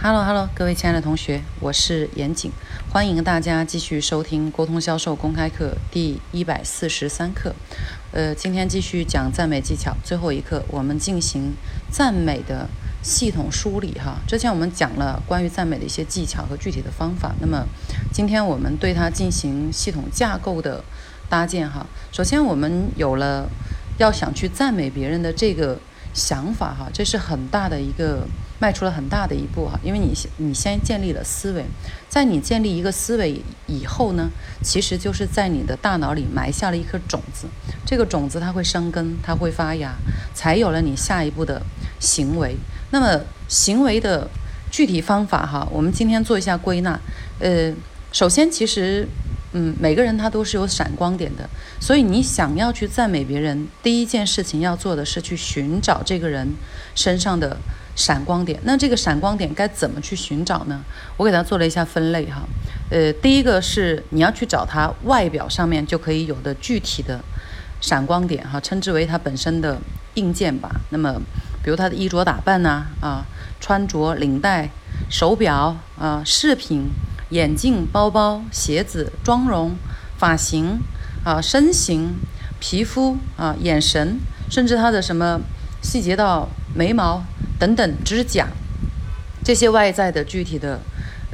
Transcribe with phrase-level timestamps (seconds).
[0.00, 2.52] Hello Hello，各位亲爱的同学，我是严谨，
[2.92, 7.52] 欢迎大家继续收听沟通销售公开课第一百四十三课。
[8.12, 11.52] 呃，今天继续讲赞美技巧，最后一课我们进行
[11.90, 12.68] 赞美的
[13.02, 14.18] 系统梳理哈。
[14.28, 17.66] 之前我们讲了关于赞美的一些技巧和具体的方法，那么
[18.12, 20.84] 今天我们对它进行系统架构的
[21.28, 21.84] 搭建哈。
[22.12, 23.50] 首先我们有了
[23.98, 25.80] 要想去赞美别人的这个
[26.18, 28.26] 想法哈，这是很大的一个。
[28.60, 31.64] 迈出了很大的一步哈，因为你你先建立了思维，
[32.08, 34.28] 在你建立一个思维以后呢，
[34.64, 37.46] 其实就是在你的大脑里埋下了一颗种子，
[37.86, 39.94] 这个种子它会生根，它会发芽，
[40.34, 41.62] 才有了你下一步的
[42.00, 42.56] 行为。
[42.90, 44.28] 那么行为的
[44.72, 46.98] 具体方法哈，我们今天做一下归纳。
[47.38, 47.72] 呃，
[48.10, 49.06] 首先其实。
[49.52, 51.48] 嗯，每个人他都是有闪光点的，
[51.80, 56.46] 所以你想要去赞美别人，第一件事情要做的是去寻找这个人
[56.94, 57.56] 身上的
[57.96, 58.60] 闪光点。
[58.64, 60.84] 那这个闪光点该怎么去寻找呢？
[61.16, 62.42] 我给他做了一下分类哈。
[62.90, 67.18] 呃，第一个是你要去找他外表上面就可以有的具体的
[67.80, 69.78] 闪光点哈，称之为他本身的
[70.14, 70.70] 硬件吧。
[70.90, 71.14] 那么，
[71.62, 73.24] 比如他的衣着打扮呐，啊，
[73.60, 74.68] 穿着、领带、
[75.08, 76.90] 手表啊、饰品。
[77.30, 79.76] 眼镜、包包、鞋子、妆容、
[80.16, 80.80] 发型
[81.24, 82.14] 啊、身形、
[82.58, 84.18] 皮肤啊、眼神，
[84.50, 85.40] 甚至他的什么
[85.82, 87.22] 细节到眉毛
[87.58, 88.48] 等等、指甲。
[89.44, 90.80] 这些外在的具体的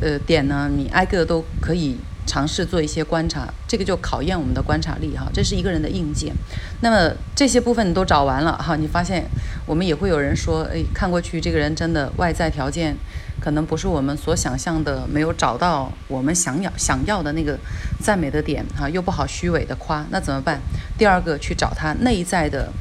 [0.00, 5.28] 呃点呢，你挨个都可以尝试做一些观察，这个就考验我们的观察力哈。
[5.32, 6.34] 这是一个人的硬件。
[6.80, 9.24] 那么这些部分你都找完了哈，你发现
[9.66, 12.96] 我们也会有人说，哎，看过去这个人真的外在条件。
[13.40, 17.58] 可能不是我们所想象的，没有找到我们想要想要的那个
[18.00, 20.58] 赞美的点哈，又不好虚伪的夸，那怎么办？
[20.96, 22.72] 第二个去找他内在的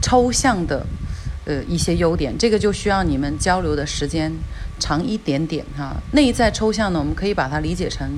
[0.00, 0.86] 抽象的
[1.44, 4.30] 呃一些优点，这个就需要你们交流的时间
[4.82, 5.94] 长一点点哈。
[6.12, 8.08] 内在抽象呢，我们可以把它理解成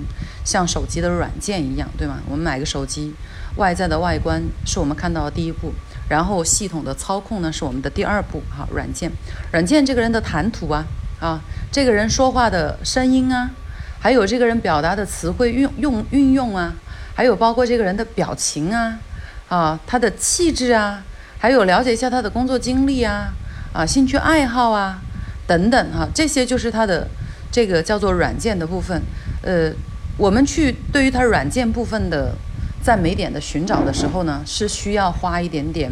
[0.45, 2.17] 像手机的软件一样，对吗？
[2.27, 3.15] 我们买个手机，
[3.57, 5.73] 外在的外观是我们看到的第一步，
[6.09, 8.67] 然后系统的操控呢是我们的第二步哈。
[8.73, 9.11] 软件，
[9.53, 10.87] 软件这个人的谈吐啊。
[11.21, 11.41] 啊，
[11.73, 13.49] 这个人说话的声音啊，
[13.99, 16.75] 还有这个人表达的词汇运用运用啊，
[17.15, 18.99] 还有包括这个人的表情啊，
[19.49, 21.03] 啊，他的气质啊，
[21.39, 23.33] 还有了解一下他的工作经历啊，
[23.73, 25.01] 啊，兴趣爱好啊，
[25.47, 27.09] 等等哈，这些就是它的
[27.51, 29.03] 这个叫做软件的部分。
[29.43, 29.73] 呃，
[30.17, 32.35] 我们去对于它软件部分的
[32.83, 35.91] 赞美点的寻找的时候呢，是需要花一点点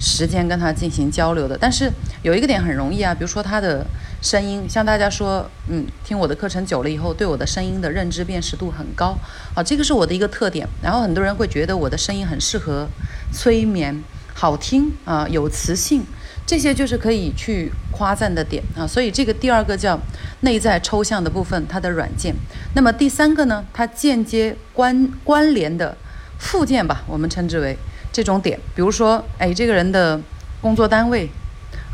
[0.00, 1.56] 时间跟它进行交流的。
[1.58, 1.90] 但是
[2.22, 3.86] 有一个点很容易啊，比如说它的。
[4.22, 9.18] 声音，像大家说，嗯，听我的课程久了以后，对我的声音的认知辨识度很高，
[9.52, 10.64] 啊，这个是我的一个特点。
[10.80, 12.86] 然后很多人会觉得我的声音很适合
[13.32, 14.00] 催眠，
[14.32, 16.04] 好听啊，有磁性，
[16.52, 18.86] 这些就是可以去夸赞的点啊。
[18.86, 19.98] 所以这个第二个叫
[20.40, 22.34] 内在抽象的部分，它的软件。
[22.74, 25.96] 那么第三个呢，它间接关关联的
[26.38, 27.74] 附件吧，我们称之为
[28.12, 28.60] 这种点。
[28.74, 30.20] 比如说，哎，这个人的
[30.60, 31.26] 工作单位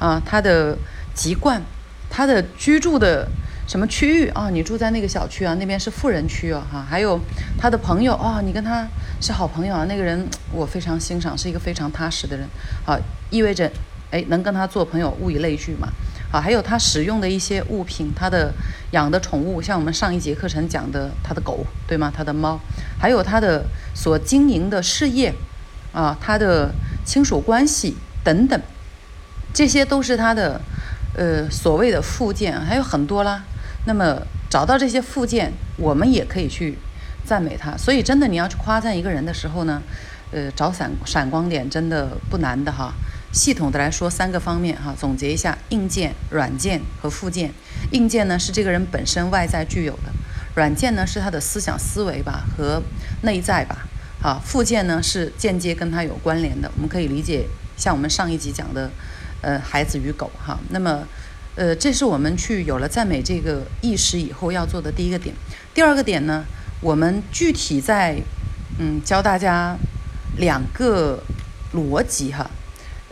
[0.00, 0.76] 啊，他的
[1.14, 1.62] 籍贯。
[2.10, 3.28] 他的居住的
[3.68, 4.50] 什么区域啊？
[4.50, 5.54] 你住在那个小区啊？
[5.60, 6.84] 那边是富人区哦，哈。
[6.90, 7.20] 还有
[7.56, 8.88] 他的朋友啊，你跟他
[9.20, 9.84] 是好朋友啊。
[9.84, 12.48] 那个人我非常欣赏，是一个非常踏实的人，
[12.84, 12.98] 好，
[13.30, 13.70] 意味着
[14.10, 15.88] 哎能跟他做朋友，物以类聚嘛。
[16.30, 18.52] 好，还有他使用的一些物品，他的
[18.90, 22.12] 养的宠物，像我们上一节课程讲的他的狗，对吗？
[22.14, 22.58] 他的猫，
[23.00, 23.64] 还有他的
[23.94, 25.34] 所经营的事业
[25.92, 26.70] 啊，他的
[27.04, 28.60] 亲属关系等等，
[29.52, 30.60] 这些都是他的。
[31.16, 33.42] 呃，所谓的附件还有很多啦。
[33.86, 36.78] 那么找到这些附件，我们也可以去
[37.24, 37.76] 赞美他。
[37.76, 39.82] 所以真的，你要去夸赞一个人的时候呢，
[40.30, 42.92] 呃，找闪闪光点真的不难的哈。
[43.32, 47.52] 系统的来说，三个方面哈，总结一下：硬件、软件和附件。
[47.92, 50.12] 硬件呢是这个人本身外在具有的，
[50.54, 52.82] 软件呢是他的思想思维吧和
[53.22, 53.86] 内在吧。
[54.20, 56.70] 好，附件呢是间接跟他有关联的。
[56.76, 57.46] 我们可以理解，
[57.76, 58.90] 像我们上一集讲的。
[59.40, 61.06] 呃，孩子与狗哈，那么，
[61.54, 65.32] 呃，这是我们去有了赞美这个意识以后要做的第一个点。
[65.72, 66.44] 第二个点呢，
[66.80, 68.20] 我们具体在
[68.80, 69.76] 嗯教大家
[70.38, 71.22] 两个
[71.72, 72.50] 逻辑哈。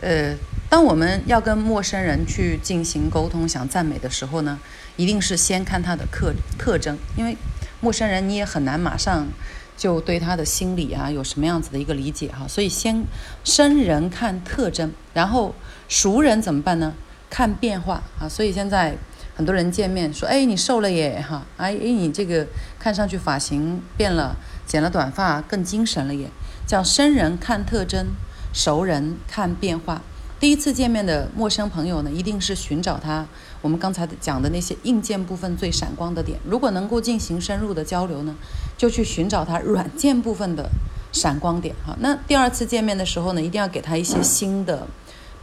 [0.01, 0.35] 呃，
[0.69, 4.59] 当我们要跟陌生人去进行沟通、想赞美的时候呢，
[4.95, 7.37] 一定是先看他的特特征，因为
[7.79, 9.27] 陌生人你也很难马上
[9.75, 13.03] 就对他的心理啊有什么样子的一个理解哈，所以先
[13.43, 15.53] 生人看特征，然后。
[15.89, 16.93] 熟人怎么办呢？
[17.29, 18.27] 看变化啊！
[18.27, 18.97] 所以现在
[19.37, 22.45] 很多人见面说：“哎，你瘦了耶！”哈，哎哎，你这个
[22.77, 24.35] 看上去发型变了，
[24.65, 26.29] 剪了短发更精神了耶！
[26.65, 28.07] 叫生人看特征，
[28.53, 30.01] 熟人看变化。
[30.39, 33.25] 第一次见面的陌生朋友呢，一定是寻找他
[33.59, 36.39] 我们刚才讲的那些硬件部分最闪光的点。
[36.45, 38.35] 如果能够进行深入的交流呢，
[38.77, 40.69] 就去寻找他软件部分的
[41.11, 41.95] 闪光点哈。
[42.01, 44.85] 那第二次见面的时候呢，一定要给他一些新的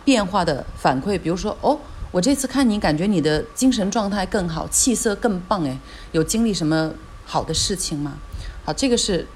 [0.04, 1.76] 变化的反馈，比如说哦，
[2.12, 5.76] 我这次看你感觉你的精神状态更好，气色更棒哎，
[6.12, 6.92] 有经历什么
[7.24, 8.18] 好的事情吗？
[8.64, 9.26] 好，这个是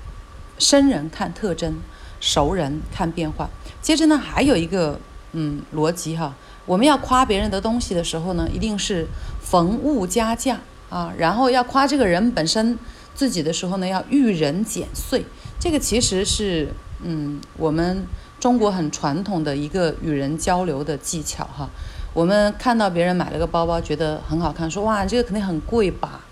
[0.60, 1.74] 生人看特征，
[2.20, 3.48] 熟人看变化。
[3.80, 4.98] 接着呢，还有一个。
[5.32, 6.34] 嗯，逻辑哈，
[6.64, 9.06] 我们要夸别人的东西的时候呢，一定是
[9.42, 11.12] 逢物加价啊。
[11.18, 12.78] 然后要夸这个人本身
[13.14, 15.22] 自己的时候呢，要遇人减岁。
[15.60, 16.72] 这个其实是
[17.04, 18.06] 嗯，我们
[18.40, 21.68] 中国很传统的一个与人交流的技巧哈。
[22.14, 26.22] 我们看到别人买了个包包，觉得很好看，说哇，这个肯定很贵吧？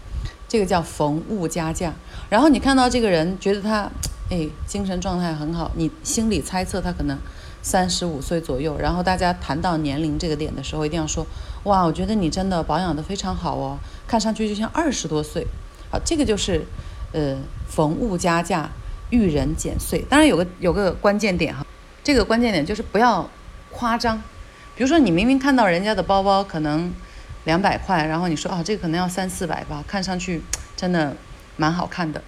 [0.48, 1.92] 这个叫逢物加价。
[2.30, 3.90] 然后你看到这个人，觉得他
[4.30, 7.18] 哎精神状态很好，你心里猜测他可能。
[7.62, 11.26] 三十五岁左右，然后大家谈到年龄这个点的时候，一定要说，
[11.64, 13.76] 哇，我觉得你真的保养的非常好哦，
[14.06, 15.44] 看上去就像二十多岁。
[15.90, 16.64] 好，这个就是，
[17.12, 17.36] 呃，
[17.68, 18.70] 逢物加价，
[19.10, 19.98] 遇人减岁。
[20.08, 21.66] 当然有个有个关键点哈，
[22.04, 23.28] 这个关键点就是不要
[23.72, 24.22] 夸张。
[24.76, 26.92] 比如说你明明看到人家的包包可能
[27.46, 30.40] 两百块，然后你说啊，这个可能要三四百吧，看上去
[30.76, 31.16] 真的
[31.56, 32.22] 蛮好看的。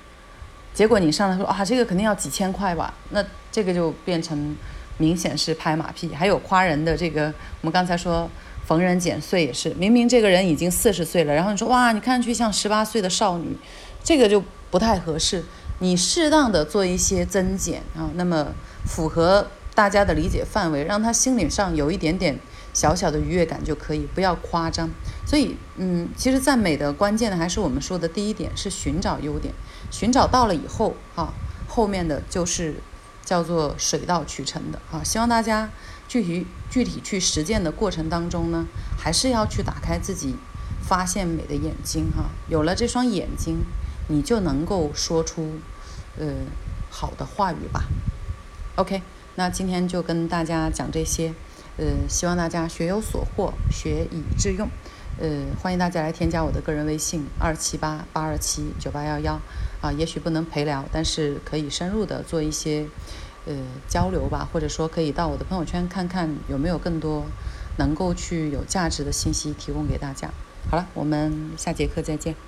[0.79, 4.55] 结果你上来说啊，这个肯定要几千块吧，那这个就变成。
[5.01, 7.27] 明显是拍马屁，还有夸人的这个，
[7.61, 8.29] 我们刚才说
[8.67, 13.57] 逢人减岁也是，明明这个人已经四十岁了，然后你说哇，你看上去像十八岁的少女，
[14.03, 14.43] 这个就
[14.73, 15.45] 不太合适。
[15.79, 18.49] 你适当的做一些增减啊，那么
[18.87, 22.37] 符合大家的理解范围，让他心理上有一点点
[22.75, 24.91] 小小的愉悦感就可以，不要夸张。
[25.25, 29.55] 所以，嗯，其实赞美的关键呢，还是我们说的第一点是寻找优点，
[29.91, 31.33] 寻找到了以后，哈，
[31.67, 32.77] 后面的就是。
[33.29, 35.69] 叫做水到渠成的啊，希望大家
[36.09, 38.67] 具体具体去实践的过程当中呢，
[38.99, 40.35] 还是要去打开自己
[40.81, 42.31] 发现美的眼睛哈。
[42.49, 43.59] 有了这双眼睛，
[44.09, 45.59] 你就能够说出
[46.19, 46.27] 呃
[46.89, 47.85] 好的话语吧。
[48.77, 49.03] OK，
[49.35, 51.35] 那今天就跟大家讲这些，
[51.77, 54.67] 呃，希望大家学有所获，学以致用。
[55.21, 55.29] 呃，
[55.61, 59.41] 欢迎大家来添加我的个人微信二七八八二七九八幺幺
[59.81, 62.87] 啊，也许不能陪聊，但是可以深入的做一些
[63.47, 63.55] 呃
[63.89, 67.25] 交流吧，或者说可以到我的朋友圈看看有没有更多
[67.79, 70.31] 能够去有价值的信息提供给大家。
[70.71, 72.48] 好了，我们下节课再见。